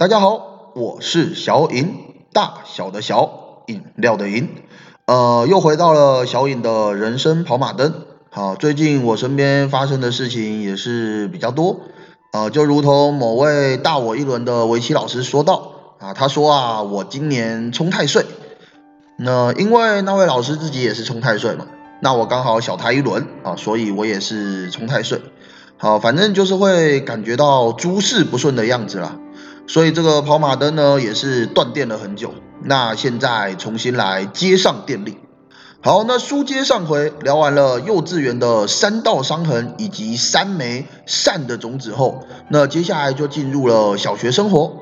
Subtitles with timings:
[0.00, 1.94] 大家好，我是小尹，
[2.32, 4.48] 大小的小饮料的饮，
[5.04, 7.92] 呃，又回到了小尹的人生跑马灯。
[8.30, 11.80] 好，最近我身边发生的事情也是比较多，
[12.32, 18.24] 呃，就如同某位大我一轮的围棋老师说到，啊，他说啊，我今年冲太岁，
[19.18, 21.66] 那因为那位老师自己也是冲太岁嘛，
[22.00, 25.20] 那我刚好小他一轮啊，所以我也是冲太岁。
[25.76, 29.18] 好，反正就是会感觉到诸事不顺的样子啦。
[29.72, 35.16] 所以这个跑马灯呢也是断电了很久，那现在重新来接上电力。
[35.80, 44.76] 好，那书接上回，聊完了幼稚园的三道伤痕以及三枚善的种子后，那接下来就进入了小学生活。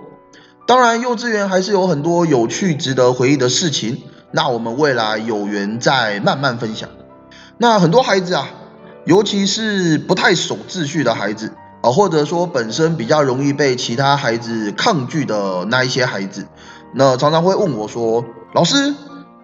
[0.66, 4.05] 当然，幼稚园还是有很多有趣、值得回忆的事情。
[4.32, 6.88] 那我们未来有缘再慢慢分享。
[7.58, 8.48] 那很多孩子啊，
[9.05, 11.52] 尤其是不太守秩序的孩子。
[11.92, 16.47] 或者说本身比较容易被其他孩子抗拒的那一些孩子，
[16.95, 18.24] 那常常会问我说
[18.55, 18.95] ：“老师，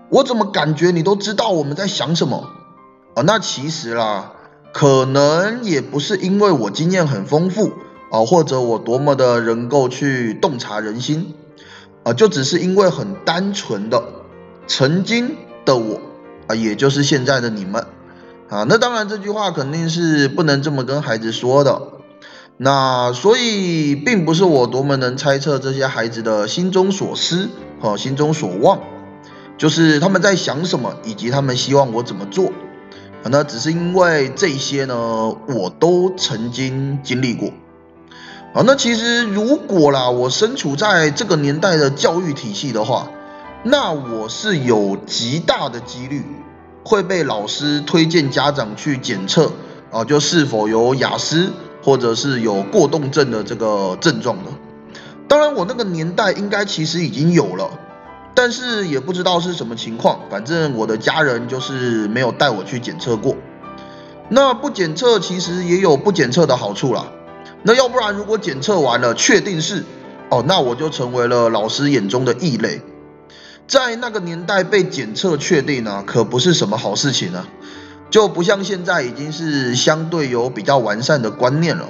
[0.09, 2.49] 我怎么感觉你都知道我们在想什么？”
[3.15, 4.33] 啊，那其实啦，
[4.73, 7.73] 可能也不是因为我经验很丰富
[8.11, 11.35] 啊，或者我多么的能够去洞察人心
[12.03, 14.03] 啊，就只是因为很单纯的
[14.67, 16.01] 曾经的我
[16.49, 17.87] 啊，也就是现在的你们
[18.49, 18.65] 啊。
[18.69, 21.94] 那当然，这句话肯定是不能这么跟孩子说的。
[22.57, 28.81] 那所以并不是我多么能猜测这些孩子的心中所思和心中所望，
[29.59, 32.53] 就是他们在想什么，以及他们希望我怎么做。
[33.25, 34.95] 那只是因为这些呢，
[35.49, 37.49] 我都曾经经历过。
[38.55, 43.09] 啊，那其实如果啦，我身处在这个年代的教育体系的话，
[43.65, 46.25] 那我是有极大的几率
[46.85, 49.51] 会被老师推荐家长去检测
[49.91, 51.51] 啊，就是否有雅思。
[51.85, 54.51] 或者是有过动症的这个症状的，
[55.29, 57.69] 当然我那个年代应该其实已经有了，
[58.35, 63.37] 但是也不知道是什么情况，反正我的家人就是没有带我去检测过。
[64.31, 67.07] 那不检测其实也有不检测的好处啦。
[67.63, 69.85] 那要不然如果检测完了确定是，
[70.31, 72.81] 哦，那我就成为了老师眼中的异类。
[73.67, 77.47] 在那个年代被检测确定呢，可不是什么好事情啊。
[78.11, 81.89] 就不像现在已经是相对有比较完善的观念了。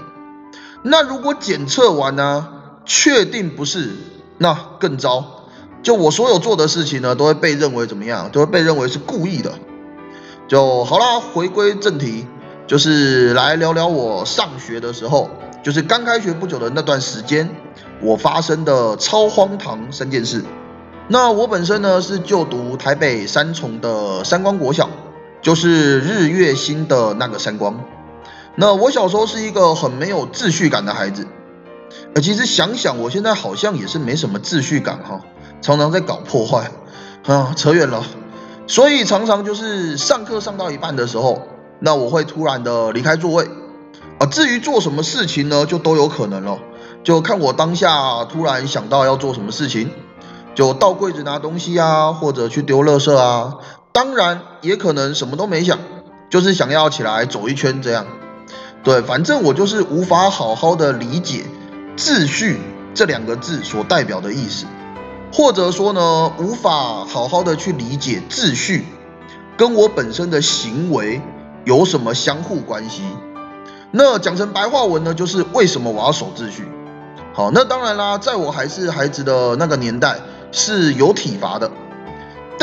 [0.83, 2.49] 那如果检测完呢，
[2.85, 3.91] 确定不是，
[4.39, 5.47] 那更糟。
[5.83, 8.31] 就我所有做的事情呢，都会被认为怎么样？
[8.31, 9.53] 都会被认为是故意的。
[10.49, 12.27] 就好啦，回归正题，
[12.67, 15.31] 就是来聊聊我上学的时候，
[15.63, 17.55] 就是刚开学不久的那段时间，
[18.01, 20.43] 我发生的超荒唐三件事。
[21.09, 24.89] 那我本身呢是就读台北三重的三光国小。
[25.45, 27.79] 就是日月星的那个三光。
[28.57, 31.27] 那我小时候是一个很没有秩序感的孩子，
[32.15, 35.21] 呃，其实想想我现在好像也是没什么秩序感哈，
[35.61, 36.71] 常常在搞破坏，
[37.27, 38.03] 啊，扯远了。
[38.67, 41.43] 所以常常就是上课上到一半的时候，
[41.79, 43.45] 那我会突然的离开座位，
[44.19, 46.59] 啊，至于做什么事情呢，就都有可能了，
[47.03, 49.91] 就看我当下突然想到要做什么事情，
[50.55, 53.57] 就到柜子拿东西啊，或者去丢垃圾啊。
[53.95, 55.79] 当然也可能什么都没想，
[56.29, 58.05] 就是想要起来走一圈这样。
[58.83, 61.45] 对，反正我就是无法好好的理解
[61.97, 62.59] “秩序”
[62.93, 64.67] 这两个字所代表的意思，
[65.33, 68.85] 或者说呢，无法好好的去理解秩序
[69.57, 71.23] 跟我本身的行为
[71.65, 73.05] 有什么相互关系。
[73.93, 76.67] 那讲成白话文呢，就是为什么我要守秩序？
[77.33, 80.19] 好，那当然啦，在我还是孩子的那个年代
[80.51, 81.71] 是有体罚的。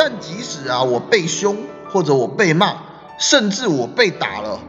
[0.04, 1.58] 但即使啊，我被凶，
[1.92, 2.76] 或者我被骂，
[3.20, 4.60] 甚至我被打了，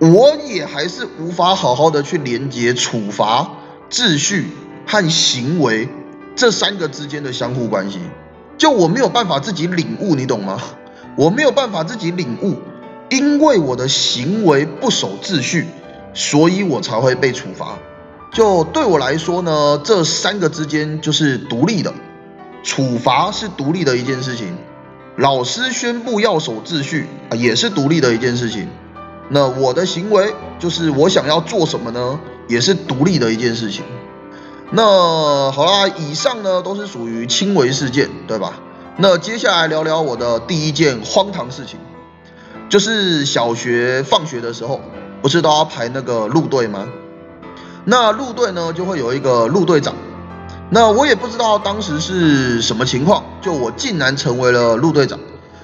[0.00, 3.52] 我也还是无法好好的去连接处罚、
[3.88, 4.50] 秩序
[4.86, 5.88] 和行为
[6.34, 8.00] 这三个之间的相互关系。
[8.58, 10.60] 就我没有办法自己领悟，你懂吗？
[11.16, 12.56] 我没有办法自己领悟，
[13.08, 15.64] 因为我的行为不守秩序，
[16.12, 17.78] 所以我才会被处罚。
[18.30, 21.94] 就对我来说呢，这三个之间就是独立的。
[22.66, 24.58] 处罚是独立的一件事情，
[25.14, 28.68] 老师宣布要守秩序啊，也是独立的一件事情。
[29.28, 32.18] 那我的行为就是我想要做什么呢，
[32.48, 33.84] 也是独立的一件事情。
[34.72, 38.54] 那好啦，以上呢都是属于轻微事件，对吧？
[38.96, 41.78] 那接下来聊聊我的第一件荒唐事情，
[42.68, 44.80] 就是小学放学的时候，
[45.22, 46.88] 不是都要排那个路队吗？
[47.84, 49.94] 那路队呢就会有一个路队长。
[50.68, 55.18] 那我也不知道当时是什么情况，就我竟然成为了路队长，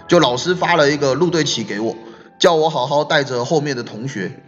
[0.06, 1.96] 就老师发了一个路队旗给我，
[2.38, 4.40] 叫我好好带着后面的同学。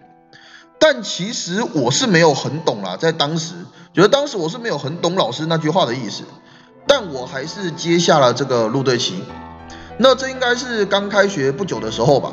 [0.79, 3.55] 但其实我是没有很懂啦，在当时
[3.93, 6.23] 觉得当时我是没有很懂老师那句话的意思，
[6.87, 9.25] 但我还是接下了这个路队旗。
[9.99, 12.33] 那这应该是刚开学不久的时候吧，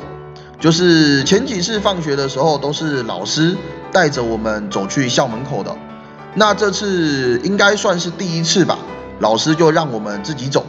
[0.60, 3.56] 就是前几次放学的时候都是老师
[3.90, 5.76] 带着我们走去校门口的，
[6.34, 8.78] 那这次应该算是第一次吧，
[9.20, 10.64] 老师就让我们自己走，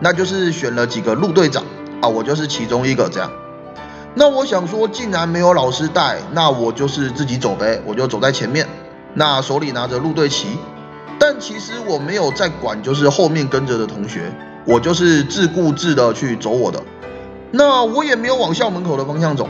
[0.00, 1.62] 那就是选了几个路队长
[2.00, 3.30] 啊，我就是其中一个这样。
[4.14, 8.66] 那我想说，既然没有老师带，那我就是自己走呗，我就走在前面，
[9.14, 10.56] 那手里拿着路队旗，
[11.18, 14.32] 但其实我没有在管，就是后面跟着的同学。
[14.64, 16.82] 我就是自顾自的去走我的，
[17.50, 19.48] 那我也没有往校门口的方向走。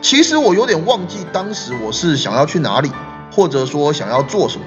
[0.00, 2.90] 其实我有点忘记当时我是想要去哪里，
[3.30, 4.64] 或者说想要做什么。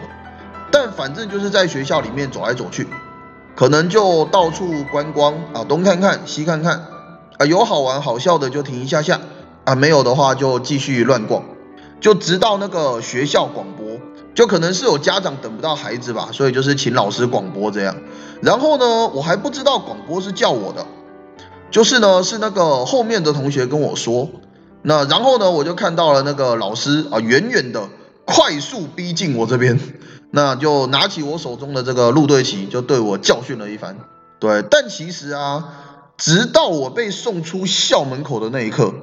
[0.72, 2.88] 但反正就是在学校里面走来走去，
[3.56, 6.86] 可能就到处观光啊，东看看西看看
[7.38, 9.20] 啊，有好玩好笑的就停一下下
[9.66, 11.44] 啊，没有的话就继续乱逛，
[12.00, 13.82] 就直到那个学校广播。
[14.34, 17.98] 就可能是有家长等不到孩子吧，所以就是请老师广播这样。
[18.42, 20.86] 然后呢，我还不知道广播是叫我的，
[21.70, 24.30] 就是呢是那个后面的同学跟我说。
[24.84, 27.90] 那然后呢，我就看到了那个老师啊，远远的
[28.32, 29.80] 快速逼近我这边，
[30.32, 33.98] 那就拿起我手中的这个路队旗，就对我教训了一番。
[34.40, 35.66] 对，但其实啊，
[36.18, 38.94] 直到我被送出校门口的那一刻。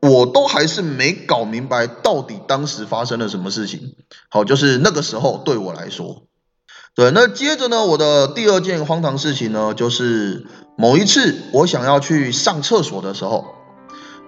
[0.00, 3.96] 我都还是没搞明白到底当时发生了什么事情。
[4.28, 6.22] 好，就是那个时候对我来说，
[6.94, 7.10] 对。
[7.10, 10.46] 那接着呢，我的第二件荒唐事情呢，就是
[10.76, 13.44] 某一次我想要去上厕所的时候，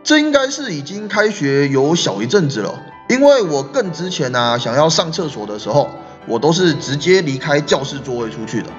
[0.03, 2.75] 这应该是已经开学有小一阵子了。
[3.11, 5.89] 因为我更之前呢，想要上厕所的时候，
[6.29, 8.71] 我都是直接离开教室座位出去的，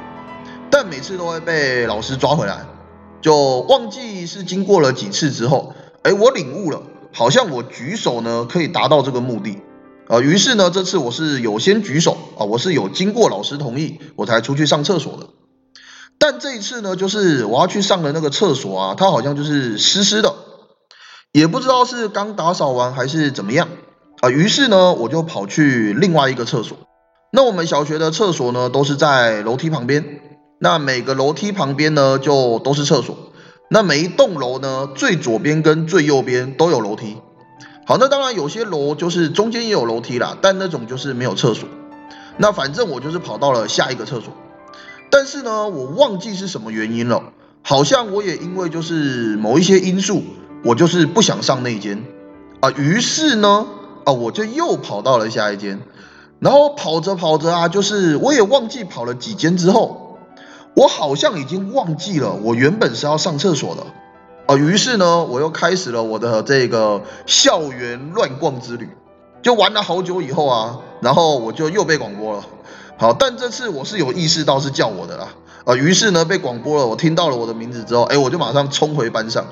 [0.70, 2.66] 但每次都会被老师抓回来，
[3.20, 5.76] 就忘记是经过了几次之后。
[6.04, 6.82] 哎，我领悟了，
[7.12, 9.60] 好像我举手呢可以达到这个目的，
[10.08, 15.28] 啊，于是呢这次我是有先举手啊，我是有经过老师同意我才出去上厕所的，
[16.18, 20.34] 但这一次呢就是我要去上的那个厕所啊，它好像就是湿湿的，
[21.34, 23.68] 也不知道是刚打扫完还是怎么样。
[24.22, 26.78] 啊，于是呢我就跑去另外一个厕所，
[27.32, 30.22] 那我们小学的厕所呢都是在楼梯旁边，
[30.60, 33.18] 那每个楼梯旁边呢就都是厕所。
[33.74, 37.18] 那每一栋楼呢，最左边跟最右边都有楼梯。
[37.86, 41.68] 好，那当然有些楼就是中间也有楼梯啦，但那种就是没有厕所。
[42.38, 44.34] 那反正我就是跑到了下一个厕所，
[45.10, 47.24] 但是呢，我忘记是什么原因了，
[47.64, 50.22] 好像我也因为就是某一些因素，
[50.64, 52.04] 我就是不想上那间
[52.60, 53.66] 啊，于是呢，
[54.06, 55.80] 啊，我就又跑到了下一间，
[56.40, 60.08] 然后跑着跑着啊，就是我也忘记跑了几间之后。
[60.74, 63.84] 我好像已经忘记了，我原本是要上厕所的，
[64.48, 68.88] 哦，于是呢，我又开始了我的这个校园乱逛之旅，
[69.42, 72.46] 就玩了好久以后啊，然后我就又被广播了，
[72.98, 75.28] 好，但这次我是有意识到是叫我的啦，
[75.66, 79.46] 啊，于是呢被广播了，我听到了我的名字之后，哎，我就马上冲回班上，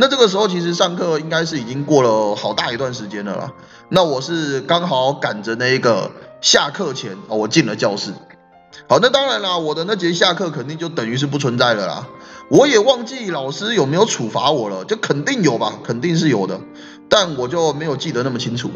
[0.00, 3.52] 那这个时候其实上课应该是已经过了好大一段时间了啦，
[3.88, 8.12] 那我是刚好赶着那一个下课前，啊，我进了教室。
[8.88, 12.06] 好，那当然啦，我的那节下课肯定就等于是不存在了啦。
[12.48, 16.60] 我也忘记老师有没有处罚我了，就肯定有吧，肯定是有的，
[17.08, 18.74] 但我就没有记得那么清楚了。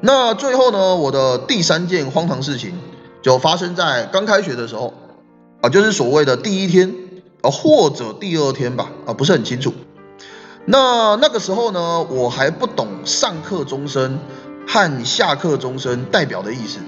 [0.00, 2.78] 那最后呢，我的第三件荒唐事情
[3.20, 4.94] 就发生在刚开学的时候
[5.60, 6.94] 啊，就是所谓的第一天
[7.42, 9.74] 啊，或者第二天吧，啊，不是很清楚。
[10.66, 14.18] 那那个时候呢，我还不懂上课钟声
[14.66, 16.80] 和下课钟声代表的意思。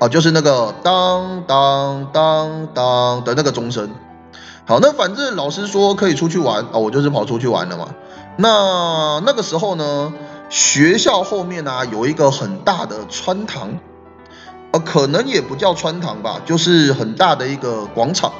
[0.00, 3.90] 啊，就是那个当当当当的那个钟声。
[4.64, 7.88] 好，那反正老师说可以出去玩啊，我就是跑出去玩了嘛。
[8.36, 10.12] 那那个时候呢，
[10.48, 13.78] 学校后面呢有一个很大的穿堂，
[14.70, 18.32] 呃，可能也不叫穿堂吧，就是很大的一个广场，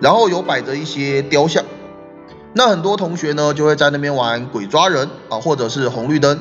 [0.00, 1.62] 然后有摆着一些雕像。
[2.54, 6.38] 那很多同学呢就会在那边玩鬼抓人啊，或者是红绿灯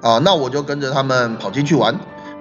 [0.00, 1.98] 啊，那我就跟着他们跑进去玩。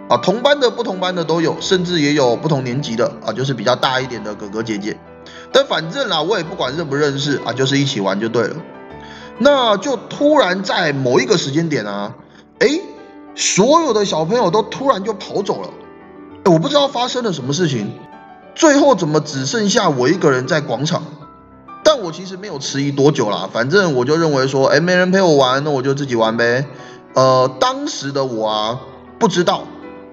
[0.09, 4.97] 啊，同班的、不同班的都有，甚至也有不同年级的啊，就是比较大一点的哥哥姐姐。
[5.51, 8.55] 但反正啦，我也不管认不认识啊，就是一起玩就对了。
[9.37, 12.15] 那就突然在某一个时间点啊，
[12.59, 12.79] 哎，
[13.35, 15.69] 所有的小朋友都突然就跑走了。
[16.45, 17.91] 我不知道发生了什么事情，
[18.55, 21.03] 最后怎么只剩下我一个人在广场？
[21.97, 26.65] 我其实没有迟疑多久啦，反正我就认为说，哎，没人陪我玩，那我就自己玩呗。
[27.13, 28.79] 呃，当时的我啊，
[29.19, 29.63] 不知道。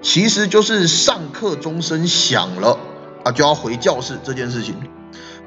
[0.01, 2.77] 其实就是上课钟声响了
[3.23, 4.75] 啊，就要回教室这件事情。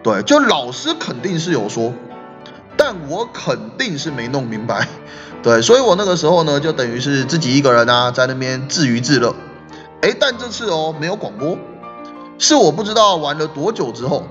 [0.02, 1.92] 对，就老师肯定是有说，
[2.76, 4.88] 但我肯定是没弄明白。
[5.44, 9.32] 对，所以我那个时候呢，就等于是自己一个人啊，在那边自娱自乐。
[10.02, 11.56] 哎，但这次哦没有广播，
[12.38, 14.24] 是我不知道玩了多久之后，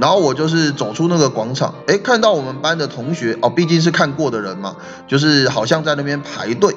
[0.00, 4.76] 然后我就是走出那个广场，哎，看到我们班的同学哦，毕竟是看过的人嘛，
[5.06, 6.74] 就是好像在那边排队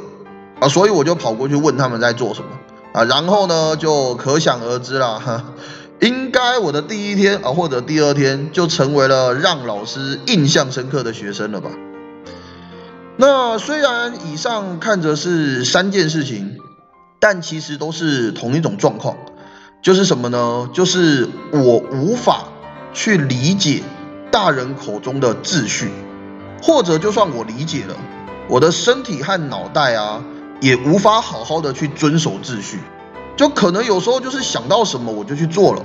[0.59, 2.47] 啊，所以我就跑过去问他们在做什么
[2.93, 5.45] 啊，然后呢就可想而知啦，哈。
[6.01, 11.69] 应该我的第一天啊，或者第二天就成为了让老师印象深刻的学生了吧？
[13.15, 16.57] 那虽然以上看着是三件事情，
[17.21, 19.15] 但其实都是同一种状况，
[19.81, 20.67] 就是什么呢？
[20.73, 22.47] 就是我无法
[22.93, 23.83] 去理解
[24.31, 25.89] 大人口中的秩序，
[26.61, 27.95] 或者就算我理解了，
[28.47, 30.23] 我的身体和脑袋啊，
[30.61, 32.79] 也无法好好的去遵守秩序。
[33.35, 35.81] 就可能有时候就是想到什么我就去做了，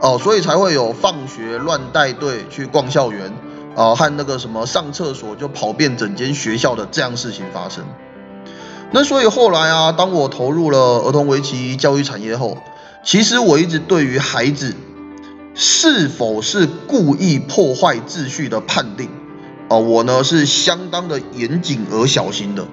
[0.00, 3.32] 哦，所以才会有放学乱带队去逛校园，
[3.74, 7.84] 啊，和那个什么上厕所就跑遍整间学校的这样事情发生。
[8.92, 12.56] 那所以后来啊，当我投入了儿童围棋教育产业后，
[13.02, 14.76] 其实我一直对于孩子
[15.56, 19.08] 是否是故意破坏秩序的判定，
[19.68, 22.64] 啊，我呢是相当的严谨而小心的，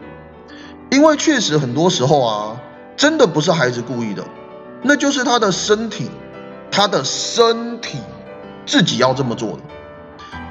[0.91, 2.59] 因为确实很多时候啊。
[2.95, 4.23] 真的不是孩子故意的，
[4.83, 6.11] 那就是他的身体，
[6.69, 7.97] 他的身体
[8.67, 9.59] 自己要这么做的。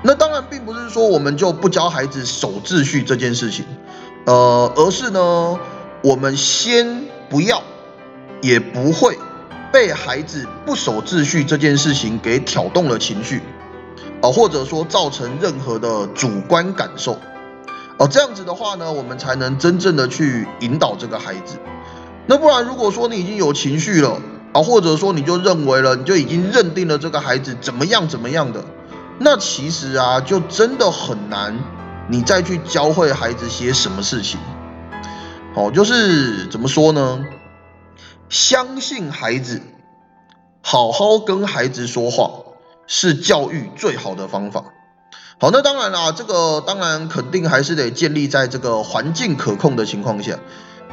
[0.02, 3.64] 那当然并不是说我们就不教孩子守秩序这件事情，
[4.26, 5.56] 呃，而是呢，
[6.02, 7.62] 我们先不要，
[8.40, 9.16] 也不会
[9.72, 13.40] 被孩子不守秩序这件事情给挑动了情绪，
[14.20, 17.18] 啊，或者说造成任何的主观感受，
[17.96, 21.56] 哦，这样子的话呢，我们才能真正的去引导这个孩子。
[22.26, 24.20] 那不然，如果说你已经有情绪了
[24.52, 28.62] 啊，或者说你就认为了，你就已经认定了这个孩子怎么样怎么样的，
[29.18, 31.58] 那其实啊，就真的很难，
[32.08, 34.38] 你再去教会孩子些什么事情。
[35.54, 37.24] 好，就是怎么说呢？
[38.32, 39.60] 相信孩子，
[40.62, 42.30] 好好跟孩子说话，
[42.86, 44.64] 是教育最好的方法。
[45.38, 50.38] 好，那当然啦，这个当然肯定还是得建立在这个环境可控的情况下。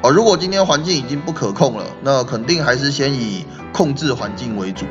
[0.01, 4.86] 啊，如果今天环境已经不可控了，那肯定还是先以控制环境为主。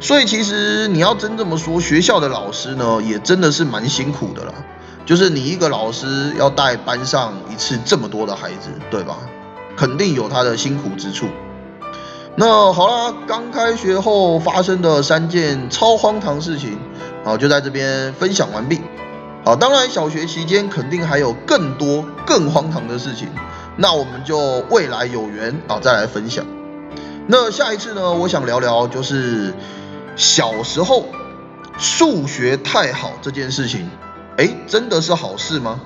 [0.00, 4.52] 所以其实你要真这么说，学校的老师呢，也真的是蛮辛苦的啦。
[5.04, 9.18] 就是你一个老师要带班上一次这么多的孩子，对吧？
[9.76, 11.28] 肯定有他的辛苦之处。
[12.38, 16.78] 那好啦，刚开学后发生的三件超荒唐事情，
[17.24, 18.78] 好就在这边分享完毕。
[19.42, 23.28] 好，当然小学期间肯定还有更多更荒唐的事情。
[23.78, 26.44] 那我们就未来有缘啊，再来分享。
[27.26, 29.54] 那下一次呢，我想聊聊就是
[30.14, 31.06] 小时候
[31.78, 33.88] 数学太好这件事情，
[34.36, 35.80] 哎，真的是好事吗？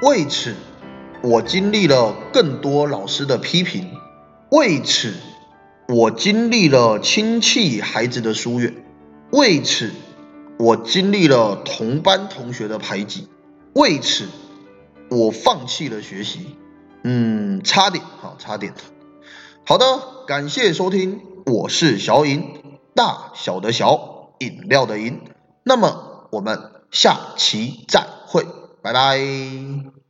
[0.00, 0.54] 为此，
[1.22, 3.84] 我经历了更多老师的批评；
[4.50, 5.12] 为此，
[5.92, 8.72] 我经历了亲戚孩子的疏远；
[9.30, 9.90] 为此，
[10.58, 13.28] 我经历了同班同学的排挤；
[13.74, 14.26] 为此，
[15.10, 16.56] 我放弃了学习。
[17.04, 18.72] 嗯，差点，好，差点。
[19.66, 19.84] 好的，
[20.26, 22.42] 感谢收听，我是小饮，
[22.94, 25.20] 大小的小，饮料的饮。
[25.62, 26.58] 那么我们
[26.90, 28.46] 下期再会，
[28.80, 30.01] 拜拜。